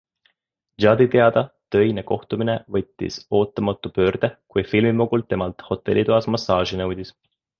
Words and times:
Juddi 0.83 1.05
teada 1.15 1.43
töine 1.75 2.03
kohtumine 2.11 2.55
võttis 2.77 3.19
ootamatu 3.41 3.93
pöörde, 3.99 4.31
kui 4.55 4.65
filmimogul 4.73 5.27
temalt 5.35 5.65
hotellitoas 5.69 6.31
massaaži 6.37 6.83
nõudis. 6.85 7.17